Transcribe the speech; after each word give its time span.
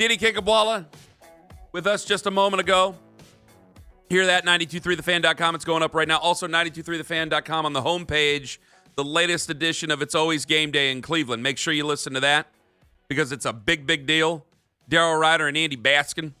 Aditi 0.00 0.16
Kinkhabwala 0.16 0.86
with 1.72 1.84
us 1.88 2.04
just 2.04 2.26
a 2.26 2.30
moment 2.30 2.60
ago. 2.60 2.94
Hear 4.08 4.26
that, 4.26 4.46
923thefan.com. 4.46 5.56
It's 5.56 5.64
going 5.64 5.82
up 5.82 5.92
right 5.92 6.06
now. 6.06 6.18
Also, 6.18 6.46
923thefan.com 6.46 7.66
on 7.66 7.72
the 7.72 7.82
homepage, 7.82 8.58
the 8.94 9.02
latest 9.02 9.50
edition 9.50 9.90
of 9.90 10.00
It's 10.00 10.14
Always 10.14 10.44
Game 10.44 10.70
Day 10.70 10.92
in 10.92 11.02
Cleveland. 11.02 11.42
Make 11.42 11.58
sure 11.58 11.74
you 11.74 11.84
listen 11.84 12.14
to 12.14 12.20
that 12.20 12.46
because 13.08 13.32
it's 13.32 13.44
a 13.44 13.52
big, 13.52 13.88
big 13.88 14.06
deal. 14.06 14.46
Daryl 14.88 15.20
Ruiter 15.20 15.48
and 15.48 15.56
Andy 15.56 15.76
Baskin. 15.76 16.34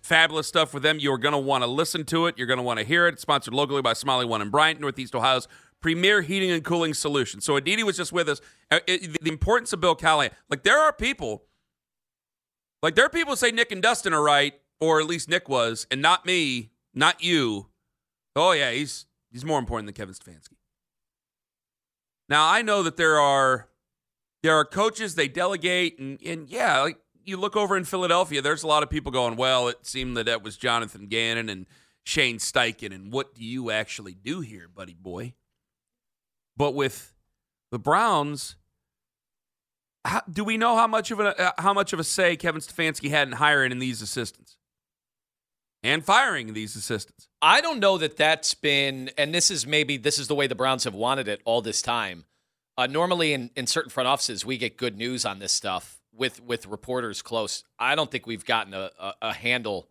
Fabulous 0.00 0.46
stuff 0.46 0.72
with 0.72 0.82
them. 0.82 0.98
You're 0.98 1.18
going 1.18 1.32
to 1.32 1.38
want 1.38 1.62
to 1.62 1.68
listen 1.68 2.04
to 2.06 2.24
it. 2.24 2.38
You're 2.38 2.46
going 2.46 2.56
to 2.56 2.62
want 2.64 2.80
to 2.80 2.86
hear 2.86 3.06
it. 3.06 3.12
It's 3.12 3.22
sponsored 3.22 3.52
locally 3.52 3.82
by 3.82 3.92
Smylie 3.92 4.26
One 4.26 4.40
in 4.40 4.48
Bryant, 4.48 4.80
Northeast 4.80 5.14
Ohio's 5.14 5.46
premier 5.82 6.22
heating 6.22 6.50
and 6.50 6.64
cooling 6.64 6.94
solution. 6.94 7.42
So 7.42 7.56
Aditi 7.56 7.82
was 7.82 7.98
just 7.98 8.12
with 8.14 8.30
us. 8.30 8.40
Uh, 8.70 8.80
the 8.86 9.28
importance 9.28 9.74
of 9.74 9.82
Bill 9.82 9.94
Callahan. 9.94 10.30
Like, 10.48 10.62
there 10.62 10.78
are 10.78 10.90
people, 10.90 11.42
like, 12.84 12.94
there 12.94 13.06
are 13.06 13.10
people 13.10 13.32
who 13.32 13.36
say 13.36 13.50
Nick 13.50 13.72
and 13.72 13.82
Dustin 13.82 14.12
are 14.12 14.22
right, 14.22 14.54
or 14.80 15.00
at 15.00 15.06
least 15.06 15.28
Nick 15.28 15.48
was, 15.48 15.86
and 15.90 16.02
not 16.02 16.26
me, 16.26 16.70
not 16.94 17.22
you. 17.22 17.68
Oh, 18.36 18.52
yeah, 18.52 18.70
he's 18.72 19.06
he's 19.32 19.44
more 19.44 19.58
important 19.58 19.86
than 19.86 19.94
Kevin 19.94 20.14
Stefanski. 20.14 20.56
Now, 22.28 22.48
I 22.48 22.62
know 22.62 22.82
that 22.82 22.96
there 22.96 23.18
are 23.18 23.68
there 24.44 24.54
are 24.54 24.64
coaches 24.66 25.14
they 25.14 25.26
delegate 25.26 25.98
and 25.98 26.20
and 26.22 26.50
yeah 26.50 26.82
like 26.82 26.98
you 27.24 27.38
look 27.38 27.56
over 27.56 27.78
in 27.78 27.84
philadelphia 27.84 28.42
there's 28.42 28.62
a 28.62 28.66
lot 28.66 28.82
of 28.82 28.90
people 28.90 29.10
going 29.10 29.36
well 29.36 29.68
it 29.68 29.86
seemed 29.86 30.16
that 30.18 30.26
that 30.26 30.42
was 30.42 30.58
jonathan 30.58 31.06
gannon 31.06 31.48
and 31.48 31.66
shane 32.04 32.36
steichen 32.36 32.94
and 32.94 33.10
what 33.10 33.34
do 33.34 33.42
you 33.42 33.70
actually 33.70 34.12
do 34.12 34.42
here 34.42 34.68
buddy 34.68 34.92
boy 34.92 35.32
but 36.58 36.74
with 36.74 37.14
the 37.70 37.78
browns 37.78 38.56
how, 40.04 40.22
do 40.30 40.44
we 40.44 40.56
know 40.56 40.76
how 40.76 40.86
much 40.86 41.10
of 41.10 41.20
a 41.20 41.40
uh, 41.40 41.52
how 41.58 41.72
much 41.72 41.92
of 41.92 41.98
a 41.98 42.04
say 42.04 42.36
kevin 42.36 42.60
stefanski 42.60 43.10
had 43.10 43.28
in 43.28 43.34
hiring 43.34 43.72
in 43.72 43.78
these 43.78 44.02
assistants 44.02 44.56
and 45.82 46.04
firing 46.04 46.52
these 46.54 46.76
assistants 46.76 47.28
I 47.46 47.60
don't 47.60 47.78
know 47.78 47.98
that 47.98 48.16
that's 48.16 48.54
been, 48.54 49.10
and 49.18 49.34
this 49.34 49.50
is 49.50 49.66
maybe 49.66 49.98
this 49.98 50.18
is 50.18 50.28
the 50.28 50.34
way 50.34 50.46
the 50.46 50.54
Browns 50.54 50.84
have 50.84 50.94
wanted 50.94 51.28
it 51.28 51.42
all 51.44 51.60
this 51.60 51.82
time. 51.82 52.24
Uh, 52.78 52.86
normally, 52.86 53.34
in, 53.34 53.50
in 53.54 53.66
certain 53.66 53.90
front 53.90 54.08
offices, 54.08 54.46
we 54.46 54.56
get 54.56 54.78
good 54.78 54.96
news 54.96 55.26
on 55.26 55.40
this 55.40 55.52
stuff 55.52 56.00
with 56.10 56.42
with 56.42 56.64
reporters 56.64 57.20
close. 57.20 57.64
I 57.78 57.96
don't 57.96 58.10
think 58.10 58.26
we've 58.26 58.46
gotten 58.46 58.72
a, 58.72 58.90
a, 58.98 59.14
a 59.20 59.32
handle 59.34 59.90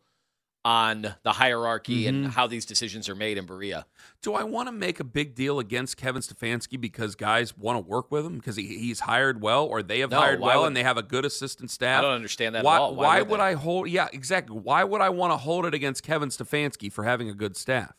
on 0.65 1.15
the 1.23 1.33
hierarchy 1.33 2.07
and 2.07 2.23
mm-hmm. 2.23 2.29
how 2.31 2.47
these 2.47 2.65
decisions 2.65 3.09
are 3.09 3.15
made 3.15 3.37
in 3.37 3.45
Berea. 3.45 3.85
Do 4.21 4.33
I 4.33 4.43
want 4.43 4.67
to 4.69 4.71
make 4.71 4.99
a 4.99 5.03
big 5.03 5.35
deal 5.35 5.59
against 5.59 5.97
Kevin 5.97 6.21
Stefanski 6.21 6.79
because 6.79 7.15
guys 7.15 7.57
want 7.57 7.75
to 7.77 7.89
work 7.89 8.11
with 8.11 8.25
him 8.25 8.37
because 8.37 8.55
he, 8.55 8.77
he's 8.77 9.01
hired 9.01 9.41
well 9.41 9.65
or 9.65 9.83
they 9.83 9.99
have 9.99 10.11
No, 10.11 10.19
hired 10.19 10.39
well 10.39 10.61
would- 10.61 10.67
and 10.67 10.77
they 10.77 10.83
have 10.83 10.97
a 10.97 11.03
good 11.03 11.25
assistant 11.25 11.69
staff? 11.69 11.99
I 11.99 12.01
don't 12.01 12.13
understand 12.13 12.55
that 12.55 12.59
at 12.59 12.65
why, 12.65 12.77
all. 12.77 12.95
Why 12.95 13.03
Why, 13.03 13.21
would 13.21 13.29
would? 13.31 13.39
I 13.41 13.53
hold? 13.53 13.89
Yeah, 13.89 14.07
exactly. 14.13 14.57
Why 14.57 14.83
would 14.85 15.01
I 15.01 15.09
want 15.09 15.33
to 15.33 15.37
hold 15.37 15.65
it 15.65 15.73
against 15.73 16.03
Kevin 16.03 16.29
Stefanski 16.29 16.91
for 16.91 17.03
having 17.03 17.29
a 17.29 17.33
good 17.33 17.57
staff? 17.57 17.93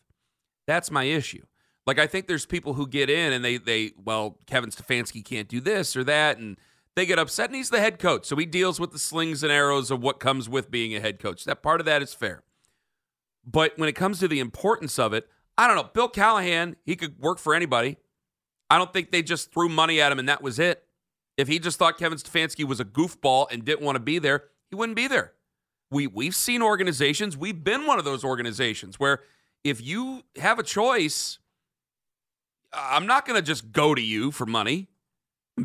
That's 0.67 0.91
my 0.91 1.05
issue. 1.05 1.45
Like 1.87 1.99
I 1.99 2.07
think 2.07 2.29
there's 2.29 2.47
people 2.47 2.75
who 2.75 2.87
get 2.87 3.11
in 3.11 3.35
and 3.35 3.45
they 3.45 3.59
they 3.59 3.93
well 4.03 4.39
Kevin 4.47 4.71
Stefanski 4.71 5.23
can't 5.23 5.49
do 5.49 5.61
this 5.61 5.95
or 5.97 6.05
that 6.05 6.39
and 6.39 6.57
they 6.97 7.05
get 7.05 7.19
upset 7.19 7.51
and 7.51 7.57
he's 7.57 7.69
the 7.69 7.81
head 7.81 7.99
coach 7.99 8.25
so 8.25 8.37
he 8.37 8.47
deals 8.47 8.81
with 8.81 8.93
the 8.93 8.99
slings 8.99 9.43
and 9.43 9.53
arrows 9.53 9.91
of 9.91 10.01
what 10.01 10.19
comes 10.21 10.49
with 10.49 10.71
being 10.71 10.95
a 10.95 11.01
head 11.01 11.19
coach. 11.19 11.45
That 11.45 11.63
part 11.63 11.81
of 11.81 11.85
that 11.85 12.01
is 12.01 12.15
fair. 12.15 12.43
But 13.47 13.79
when 13.79 13.89
it 13.89 13.95
comes 13.95 14.21
to 14.21 14.29
the 14.29 14.41
importance 14.41 14.99
of 14.99 15.13
it, 15.13 15.29
I 15.57 15.67
don't 15.67 15.77
know. 15.77 15.91
Bill 15.93 16.09
Callahan, 16.09 16.77
he 16.85 16.97
could 16.97 17.19
work 17.19 17.39
for 17.39 17.55
anybody. 17.55 17.97
I 18.71 18.79
don't 18.79 18.93
think 18.93 19.11
they 19.13 19.23
just 19.23 19.53
threw 19.53 19.69
money 19.69 20.01
at 20.01 20.11
him 20.11 20.19
and 20.19 20.29
that 20.29 20.43
was 20.43 20.59
it. 20.59 20.85
If 21.37 21.49
he 21.49 21.59
just 21.59 21.79
thought 21.79 21.99
Kevin 21.99 22.19
Stefanski 22.19 22.65
was 22.65 22.81
a 22.81 22.85
goofball 22.85 23.47
and 23.51 23.65
didn't 23.65 23.85
want 23.85 23.97
to 23.97 24.01
be 24.01 24.19
there, 24.19 24.45
he 24.71 24.77
wouldn't 24.77 24.97
be 24.97 25.07
there. 25.07 25.33
We 25.91 26.07
we've 26.07 26.35
seen 26.35 26.63
organizations, 26.63 27.37
we've 27.37 27.63
been 27.63 27.87
one 27.87 27.99
of 27.99 28.05
those 28.05 28.25
organizations 28.25 28.99
where 28.99 29.21
if 29.63 29.81
you 29.81 30.23
have 30.37 30.59
a 30.59 30.63
choice, 30.63 31.39
I'm 32.73 33.07
not 33.07 33.27
going 33.27 33.37
to 33.37 33.47
just 33.47 33.73
go 33.73 33.95
to 33.95 34.03
you 34.03 34.31
for 34.31 34.47
money. 34.47 34.89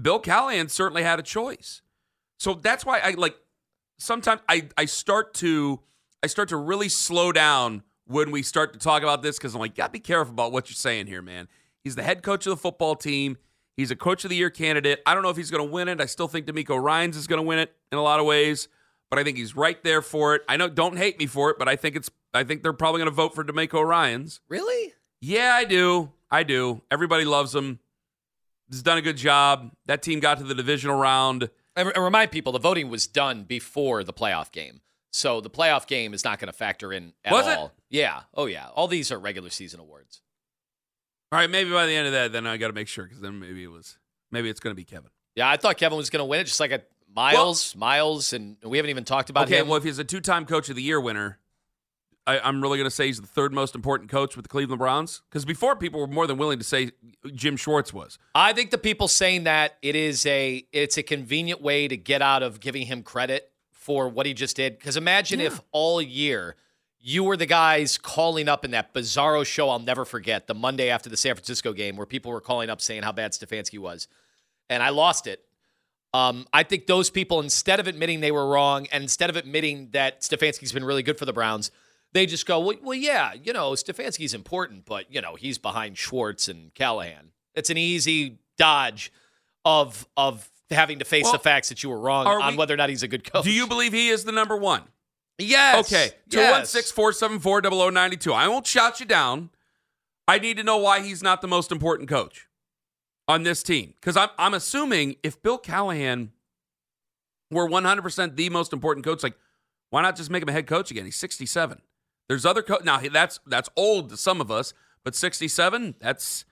Bill 0.02 0.20
Callahan 0.20 0.70
certainly 0.70 1.04
had 1.04 1.20
a 1.20 1.24
choice. 1.24 1.82
So 2.38 2.54
that's 2.54 2.86
why 2.86 3.00
I 3.00 3.12
like 3.12 3.36
sometimes 3.98 4.42
I, 4.48 4.70
I 4.78 4.86
start 4.86 5.34
to 5.36 5.82
I 6.24 6.28
start 6.28 6.50
to 6.50 6.58
really 6.58 6.90
slow 6.90 7.32
down 7.32 7.84
when 8.06 8.32
we 8.32 8.42
start 8.42 8.74
to 8.74 8.80
talk 8.80 9.04
about 9.04 9.22
this 9.22 9.38
because 9.38 9.54
I'm 9.54 9.62
like, 9.62 9.76
gotta 9.76 9.92
be 9.92 10.00
careful 10.00 10.34
about 10.34 10.52
what 10.52 10.70
you're 10.70 10.76
saying 10.76 11.08
here, 11.08 11.22
man. 11.22 11.48
He's 11.84 11.96
the 11.96 12.04
head 12.04 12.24
coach 12.24 12.46
of 12.46 12.52
the 12.52 12.58
football 12.58 12.96
team. 12.96 13.38
He's 13.78 13.92
a 13.92 13.96
coach 13.96 14.26
of 14.26 14.30
the 14.30 14.36
year 14.36 14.50
candidate. 14.50 15.02
I 15.06 15.14
don't 15.14 15.24
know 15.24 15.30
if 15.30 15.38
he's 15.38 15.52
gonna 15.52 15.64
win 15.64 15.88
it. 15.88 16.02
I 16.02 16.06
still 16.06 16.28
think 16.28 16.48
DeMeco 16.48 16.82
Ryans 16.82 17.16
is 17.16 17.28
gonna 17.28 17.44
win 17.44 17.60
it 17.60 17.74
in 17.92 17.98
a 17.98 18.02
lot 18.02 18.20
of 18.20 18.26
ways, 18.26 18.68
but 19.10 19.20
I 19.20 19.24
think 19.24 19.38
he's 19.38 19.56
right 19.56 19.82
there 19.84 20.02
for 20.02 20.36
it. 20.36 20.42
I 20.50 20.58
know 20.58 20.68
don't 20.68 20.98
hate 20.98 21.18
me 21.20 21.28
for 21.28 21.50
it, 21.52 21.58
but 21.58 21.70
I 21.70 21.76
think 21.76 21.96
it's 21.96 22.12
I 22.34 22.44
think 22.44 22.64
they're 22.64 22.74
probably 22.74 23.00
gonna 23.00 23.12
vote 23.12 23.34
for 23.34 23.44
DeMeco 23.44 23.86
Ryans. 23.86 24.42
Really? 24.50 24.94
Yeah, 25.22 25.54
I 25.54 25.64
do. 25.64 26.12
I 26.30 26.44
do. 26.44 26.82
Everybody 26.92 27.26
loves 27.26 27.56
him. 27.56 27.80
He's 28.70 28.84
done 28.84 28.98
a 28.98 29.02
good 29.02 29.18
job. 29.18 29.72
That 29.86 30.02
team 30.02 30.20
got 30.20 30.38
to 30.40 30.44
the 30.44 30.56
divisional 30.56 31.00
round. 31.00 31.50
And 31.76 31.90
and 31.96 32.04
remind 32.04 32.32
people 32.32 32.52
the 32.52 32.60
voting 32.60 32.90
was 32.90 33.08
done 33.08 33.44
before 33.44 34.04
the 34.04 34.14
playoff 34.14 34.52
game. 34.52 34.82
So 35.12 35.42
the 35.42 35.50
playoff 35.50 35.88
game 35.88 36.14
is 36.14 36.24
not 36.24 36.40
going 36.40 36.48
to 36.48 36.58
factor 36.58 36.94
in 36.94 37.14
at 37.26 37.32
Was 37.32 37.48
it? 37.48 37.58
all. 37.58 37.74
Yeah. 37.90 38.22
Oh, 38.34 38.46
yeah. 38.46 38.68
All 38.76 38.88
these 38.88 39.12
are 39.12 39.20
regular 39.20 39.50
season 39.50 39.80
awards. 39.80 40.22
All 41.32 41.40
right, 41.40 41.50
maybe 41.50 41.72
by 41.72 41.86
the 41.86 41.94
end 41.94 42.08
of 42.08 42.14
that, 42.14 42.32
then 42.32 42.48
I 42.48 42.58
got 42.58 42.68
to 42.68 42.74
make 42.74 42.88
sure 42.88 43.06
because 43.06 43.22
then 43.22 43.40
maybe 43.40 43.64
it 43.64 43.72
was 43.72 43.98
maybe 44.32 44.50
it's 44.50 44.60
going 44.60 44.72
to 44.72 44.76
be 44.76 44.84
Kevin. 44.84 45.12
Yeah, 45.36 45.48
I 45.48 45.58
thought 45.58 45.78
Kevin 45.78 45.98
was 45.98 46.10
going 46.10 46.22
to 46.22 46.26
win 46.26 46.40
it, 46.40 46.46
just 46.46 46.60
like 46.60 46.72
a 46.72 46.82
Miles, 47.16 47.76
Miles, 47.76 48.34
and 48.34 48.58
we 48.64 48.78
haven't 48.78 48.90
even 48.90 49.04
talked 49.04 49.30
about 49.30 49.48
okay, 49.48 49.60
him. 49.60 49.68
well, 49.68 49.78
if 49.78 49.84
he's 49.84 50.00
a 50.00 50.04
two-time 50.04 50.46
Coach 50.46 50.70
of 50.70 50.76
the 50.76 50.82
Year 50.82 51.00
winner, 51.00 51.40
I, 52.26 52.40
I'm 52.40 52.62
really 52.62 52.78
going 52.78 52.90
to 52.90 52.96
say 52.96 53.08
he's 53.08 53.20
the 53.20 53.28
third 53.28 53.54
most 53.54 53.74
important 53.74 54.10
coach 54.10 54.36
with 54.36 54.44
the 54.44 54.50
Cleveland 54.50 54.80
Browns. 54.80 55.22
Because 55.30 55.46
before, 55.46 55.76
people 55.76 56.00
were 56.00 56.08
more 56.08 56.28
than 56.28 56.38
willing 56.38 56.60
to 56.60 56.66
say 56.66 56.92
Jim 57.34 57.58
Schwartz 57.58 57.94
was. 57.94 58.20
I 58.36 58.54
think 58.54 58.72
the 58.72 58.78
people 58.78 59.08
saying 59.08 59.46
that 59.46 59.78
it 59.82 59.96
is 59.96 60.26
a 60.26 60.66
it's 60.72 60.98
a 60.98 61.04
convenient 61.04 61.62
way 61.62 61.88
to 61.88 61.98
get 61.98 62.22
out 62.22 62.44
of 62.44 62.60
giving 62.60 62.86
him 62.86 63.02
credit 63.02 63.52
for 63.90 64.08
what 64.08 64.28
he 64.28 64.36
just 64.36 64.56
did. 64.56 64.78
Because 64.78 64.98
imagine 64.98 65.42
if 65.42 65.60
all 65.72 66.00
year 66.00 66.56
you 67.00 67.24
were 67.24 67.36
the 67.36 67.48
guys 67.48 67.98
calling 67.98 68.48
up 68.48 68.64
in 68.64 68.70
that 68.70 68.94
bizarro 68.94 69.44
show 69.44 69.68
I'll 69.68 69.80
never 69.80 70.06
forget, 70.06 70.46
the 70.46 70.54
Monday 70.54 70.92
after 70.92 71.10
the 71.10 71.18
San 71.18 71.34
Francisco 71.34 71.74
game, 71.74 71.98
where 71.98 72.06
people 72.06 72.32
were 72.32 72.40
calling 72.40 72.70
up 72.70 72.82
saying 72.82 73.02
how 73.02 73.12
bad 73.12 73.32
Stefanski 73.32 73.80
was, 73.80 74.08
and 74.70 74.84
I 74.84 74.90
lost 74.90 75.26
it. 75.26 75.44
Um, 76.14 76.46
I 76.54 76.62
think 76.62 76.86
those 76.86 77.10
people, 77.10 77.40
instead 77.40 77.80
of 77.80 77.88
admitting 77.88 78.20
they 78.20 78.32
were 78.32 78.48
wrong, 78.48 78.86
and 78.92 79.02
instead 79.02 79.32
of 79.32 79.36
admitting 79.36 79.90
that 79.94 80.22
Stefanski's 80.22 80.72
been 80.72 80.86
really 80.86 81.02
good 81.02 81.18
for 81.18 81.26
the 81.26 81.34
Browns, 81.34 81.72
they 82.14 82.28
just 82.28 82.46
go, 82.46 82.60
well, 82.60 82.78
well, 82.84 82.94
yeah, 82.94 83.34
you 83.34 83.54
know, 83.54 83.72
Stefanski's 83.72 84.36
important, 84.36 84.86
but 84.86 85.12
you 85.12 85.20
know, 85.20 85.34
he's 85.34 85.58
behind 85.58 85.98
Schwartz 85.98 86.48
and 86.48 86.72
Callahan. 86.76 87.32
It's 87.56 87.72
an 87.72 87.78
easy 87.78 88.38
dodge 88.56 89.12
of 89.66 90.08
of 90.16 90.48
having 90.72 91.00
to 91.00 91.06
face 91.06 91.24
Well, 91.24 91.34
the 91.34 91.40
facts 91.40 91.70
that 91.70 91.84
you 91.84 91.90
were 91.90 92.00
wrong 92.00 92.28
on 92.28 92.54
we- 92.54 92.58
whether 92.58 92.74
or 92.74 92.78
not 92.78 92.90
he's 92.90 93.04
a 93.04 93.08
good 93.08 93.24
coach. 93.32 93.44
Do 93.44 93.52
you 93.52 93.68
believe 93.68 93.94
he 93.94 94.10
is 94.10 94.24
the 94.24 94.32
number 94.32 94.56
one? 94.56 94.84
Yes. 95.38 95.86
Okay, 95.88 96.12
Yes. 96.30 96.72
216 96.74 96.94
474 96.96 97.62
0092. 97.92 98.34
I 98.34 98.48
won't 98.48 98.68
shout 98.68 99.00
you 99.00 99.06
down. 99.06 99.50
I 100.28 100.38
need 100.38 100.58
to 100.58 100.64
know 100.64 100.78
why 100.78 101.00
he's 101.02 101.24
not 101.24 101.42
the 101.42 101.48
most 101.48 101.72
important 101.72 102.10
coach 102.10 102.48
on 103.28 103.44
this 103.44 103.64
team. 103.64 103.94
Because 104.00 104.16
I'm, 104.18 104.30
I'm 104.38 104.54
assuming 104.54 105.16
if 105.24 105.42
Bill 105.42 105.58
Callahan 105.58 106.32
were 107.52 107.68
100% 107.68 108.36
the 108.36 108.50
most 108.50 108.74
important 108.74 109.06
coach, 109.06 109.24
like, 109.24 109.36
why 109.92 110.02
not 110.02 110.16
just 110.16 110.30
make 110.30 110.44
him 110.44 110.50
a 110.50 110.52
head 110.52 110.68
coach 110.68 110.92
again? 110.92 111.06
He's 111.06 111.16
67. 111.16 111.82
There's 112.28 112.46
other 112.46 112.62
co- 112.62 112.80
now 112.84 113.00
that's 113.12 113.40
that's 113.48 113.70
old 113.76 114.10
to 114.12 114.18
some 114.18 114.40
of 114.40 114.52
us, 114.52 114.74
but 115.04 115.16
67 115.16 115.96
that's 116.00 116.46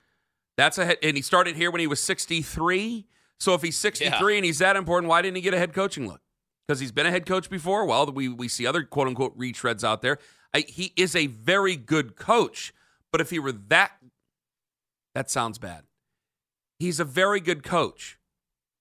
that's 0.55 0.79
a 0.79 0.85
head, 0.87 0.97
and 1.03 1.15
he 1.15 1.21
started 1.21 1.55
here 1.55 1.69
when 1.69 1.81
he 1.81 1.85
was 1.85 2.01
63. 2.01 3.05
So 3.39 3.53
if 3.53 3.61
he's 3.61 3.77
63 3.77 4.37
and 4.37 4.45
he's 4.45 4.59
that 4.59 4.75
important, 4.75 5.09
why 5.09 5.21
didn't 5.21 5.35
he 5.35 5.41
get 5.41 5.53
a 5.53 5.59
head 5.59 5.73
coaching 5.73 6.07
look? 6.07 6.21
Because 6.67 6.79
he's 6.79 6.91
been 6.91 7.05
a 7.05 7.11
head 7.11 7.25
coach 7.25 7.49
before. 7.49 7.85
Well, 7.85 8.05
we 8.11 8.27
we 8.27 8.47
see 8.47 8.65
other 8.67 8.83
quote 8.83 9.07
unquote 9.07 9.37
retreads 9.37 9.83
out 9.83 10.01
there. 10.01 10.17
I, 10.53 10.61
he 10.67 10.93
is 10.95 11.15
a 11.15 11.27
very 11.27 11.75
good 11.75 12.15
coach, 12.15 12.73
but 13.11 13.21
if 13.21 13.29
he 13.29 13.39
were 13.39 13.51
that, 13.51 13.91
that 15.15 15.29
sounds 15.29 15.57
bad. 15.57 15.83
He's 16.79 16.99
a 16.99 17.05
very 17.05 17.39
good 17.39 17.63
coach. 17.63 18.17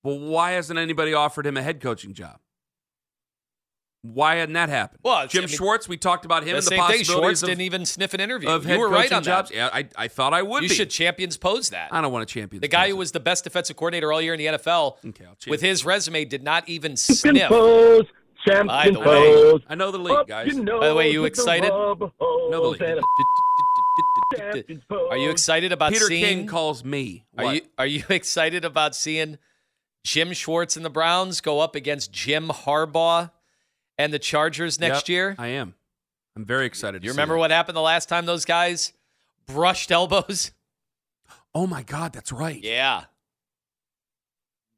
Well, 0.03 0.19
why 0.19 0.53
hasn't 0.53 0.79
anybody 0.79 1.15
offered 1.15 1.47
him 1.47 1.57
a 1.57 1.63
head 1.63 1.81
coaching 1.81 2.15
job? 2.15 2.39
Why 4.15 4.37
hadn't 4.37 4.53
that 4.55 4.69
happened? 4.69 5.01
Well, 5.03 5.27
Jim 5.27 5.45
I 5.45 5.47
mean, 5.47 5.57
Schwartz, 5.57 5.89
we 5.89 5.97
talked 5.97 6.25
about 6.25 6.43
him 6.43 6.51
The 6.51 6.57
and 6.57 6.59
the 6.59 6.63
same 6.71 6.77
thing. 6.79 6.87
possibilities 6.99 7.07
Schwartz 7.09 7.43
of, 7.43 7.49
didn't 7.49 7.63
even 7.63 7.87
sniff 7.87 8.15
an 8.15 8.21
interview. 8.21 8.49
of 8.49 8.67
you 8.67 8.79
were 8.79 8.89
right 8.89 9.03
coaching 9.05 9.17
on 9.19 9.23
jobs. 9.23 9.51
that. 9.51 9.57
Yeah, 9.57 9.71
I, 9.73 9.89
I 9.97 10.09
thought 10.09 10.33
I 10.35 10.43
would 10.43 10.63
You 10.63 10.69
be. 10.69 10.75
should 10.75 10.91
champions 10.91 11.37
pose 11.37 11.71
that. 11.71 11.93
I 11.93 12.01
don't 12.01 12.13
want 12.13 12.27
to 12.29 12.33
champion 12.33 12.61
The 12.61 12.69
guy 12.69 12.89
who 12.89 12.97
was 12.97 13.13
the 13.13 13.21
best 13.21 13.45
defensive 13.45 13.77
coordinator 13.77 14.13
all 14.13 14.21
year 14.23 14.35
in 14.35 14.39
the 14.39 14.47
NFL 14.47 14.97
Okay, 15.09 15.25
with 15.49 15.61
his 15.61 15.85
resume 15.85 16.25
did 16.25 16.43
not 16.43 16.69
even 16.69 16.97
Champion 16.97 17.37
sniff. 17.37 17.49
pose, 17.49 18.05
By 18.47 18.53
champion 18.53 18.95
the 18.95 19.01
way- 19.01 19.07
pose. 19.07 19.61
I 19.69 19.75
know 19.75 19.91
the 19.91 19.99
league, 19.99 20.27
guys. 20.27 20.47
your 20.49 20.63
nose 20.63 20.81
By 20.81 20.89
the 20.89 20.95
way, 20.95 21.11
you 21.11 21.23
with 21.23 21.35
the 21.35 21.41
excited? 21.43 21.71
rubber 21.71 22.11
No, 22.21 22.51
the 22.79 22.85
league. 22.87 23.01
champion's 24.37 24.85
pose. 24.89 25.09
Are 25.11 25.17
you 25.17 25.31
excited 25.31 25.73
about 25.73 25.93
Peter 25.93 26.07
seeing? 26.07 26.25
King 26.25 26.47
calls 26.47 26.85
me. 26.85 27.25
Are 27.39 27.55
you 27.55 27.61
are 27.79 27.87
you 27.87 28.05
excited 28.11 28.65
about 28.65 28.95
seeing 28.95 29.39
Jim 30.05 30.33
Schwartz 30.33 30.77
and 30.77 30.85
the 30.85 30.91
Browns 30.91 31.41
go 31.41 31.61
up 31.61 31.75
against 31.75 32.13
Jim 32.13 32.49
Harbaugh 32.49 33.31
and 33.99 34.13
the 34.13 34.19
Chargers 34.19 34.79
next 34.81 35.09
Yep, 35.09 35.09
year. 35.09 35.35
I 35.39 35.49
am. 35.49 35.75
I'm 36.37 36.45
very 36.45 36.67
excited. 36.67 37.03
You 37.03 37.09
to 37.11 37.13
remember 37.15 37.37
what 37.37 37.51
happened 37.51 37.77
the 37.77 37.81
last 37.83 38.09
time 38.09 38.27
those 38.27 38.45
guys 38.45 38.93
brushed 39.47 39.91
elbows? 39.91 40.51
Oh 41.55 41.67
my 41.67 41.83
God, 41.83 42.13
that's 42.13 42.33
right. 42.33 42.63
Yeah. 42.63 43.05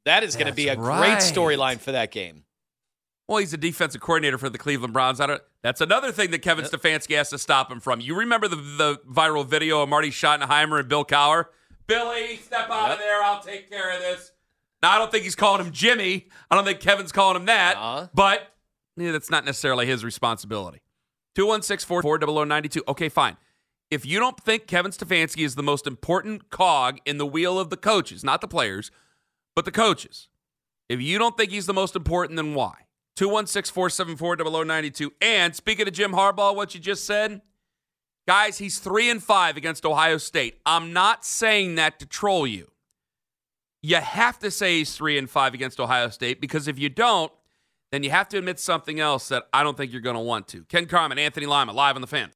That 0.05 0.23
is 0.23 0.37
going 0.37 0.47
to 0.47 0.53
be 0.53 0.69
a 0.69 0.77
That's 0.77 0.79
great 0.79 1.17
storyline 1.17 1.77
for 1.79 1.91
that 1.91 2.09
game. 2.09 2.45
Well, 3.27 3.39
he's 3.39 3.53
a 3.53 3.57
defensive 3.57 3.99
coordinator 3.99 4.37
for 4.37 4.49
the 4.49 4.57
Cleveland 4.57 4.93
Browns. 4.93 5.19
I 5.19 5.27
don't, 5.27 5.41
that's 5.61 5.81
another 5.81 6.13
thing 6.13 6.31
that 6.31 6.39
Kevin 6.39 6.63
Stefanski 6.63 7.15
has 7.17 7.29
to 7.31 7.37
stop 7.37 7.69
him 7.69 7.81
from. 7.81 7.99
You 7.99 8.15
remember 8.17 8.47
the, 8.47 8.55
the 8.55 9.01
viral 9.11 9.45
video 9.45 9.81
of 9.83 9.89
Marty 9.89 10.09
Schottenheimer 10.09 10.79
and 10.79 10.87
Bill 10.87 11.03
Cowher? 11.03 11.47
Billy, 11.85 12.37
step 12.37 12.69
out 12.69 12.91
of 12.91 12.97
there. 12.99 13.21
I'll 13.23 13.41
take 13.43 13.69
care 13.69 13.93
of 13.93 13.99
this. 13.99 14.31
Now, 14.81 14.91
I 14.91 14.97
don't 14.99 15.11
think 15.11 15.25
he's 15.25 15.35
calling 15.35 15.63
him 15.65 15.73
Jimmy. 15.73 16.29
I 16.49 16.55
don't 16.55 16.63
think 16.63 16.79
Kevin's 16.79 17.11
calling 17.11 17.35
him 17.35 17.47
that. 17.47 17.75
Uh-huh. 17.75 18.07
But 18.13 18.47
yeah, 18.99 19.11
that's 19.11 19.29
not 19.29 19.45
necessarily 19.45 19.85
his 19.85 20.03
responsibility. 20.03 20.81
216 21.35 21.87
444 21.87 22.45
92. 22.45 22.83
Okay, 22.87 23.09
fine. 23.09 23.37
If 23.91 24.05
you 24.05 24.19
don't 24.19 24.39
think 24.39 24.67
Kevin 24.67 24.91
Stefanski 24.91 25.43
is 25.43 25.55
the 25.55 25.63
most 25.63 25.87
important 25.87 26.49
cog 26.49 26.99
in 27.05 27.17
the 27.17 27.25
wheel 27.25 27.59
of 27.59 27.69
the 27.69 27.77
coaches, 27.77 28.23
not 28.23 28.41
the 28.41 28.47
players, 28.47 28.91
but 29.55 29.65
the 29.65 29.71
coaches, 29.71 30.27
if 30.89 31.01
you 31.01 31.17
don't 31.17 31.35
think 31.37 31.51
he's 31.51 31.65
the 31.65 31.73
most 31.73 31.95
important, 31.95 32.35
then 32.35 32.53
why? 32.53 32.85
216 33.15 33.73
474 33.73 34.37
0092. 34.37 35.13
And 35.21 35.55
speaking 35.55 35.87
of 35.87 35.93
Jim 35.93 36.13
Harbaugh, 36.13 36.55
what 36.55 36.73
you 36.73 36.79
just 36.79 37.05
said, 37.05 37.41
guys, 38.27 38.59
he's 38.59 38.79
3 38.79 39.09
and 39.09 39.23
5 39.23 39.57
against 39.57 39.85
Ohio 39.85 40.17
State. 40.17 40.59
I'm 40.65 40.93
not 40.93 41.25
saying 41.25 41.75
that 41.75 41.99
to 41.99 42.05
troll 42.05 42.45
you. 42.45 42.71
You 43.81 43.97
have 43.97 44.39
to 44.39 44.51
say 44.51 44.77
he's 44.77 44.95
3 44.95 45.17
and 45.17 45.29
5 45.29 45.53
against 45.53 45.79
Ohio 45.79 46.09
State 46.09 46.39
because 46.39 46.67
if 46.67 46.77
you 46.77 46.89
don't, 46.89 47.31
then 47.91 48.03
you 48.03 48.11
have 48.11 48.29
to 48.29 48.37
admit 48.37 48.59
something 48.59 48.99
else 48.99 49.29
that 49.29 49.47
I 49.53 49.63
don't 49.63 49.75
think 49.75 49.91
you're 49.91 50.01
going 50.01 50.15
to 50.15 50.21
want 50.21 50.47
to. 50.49 50.63
Ken 50.63 50.85
Carman, 50.85 51.17
Anthony 51.17 51.45
Lima, 51.45 51.73
live 51.73 51.95
on 51.95 52.01
the 52.01 52.07
fan. 52.07 52.31